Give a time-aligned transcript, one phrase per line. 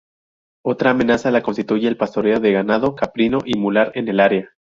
[0.65, 4.49] Otra amenaza la constituye el pastoreo de ganado caprino y mular en el área.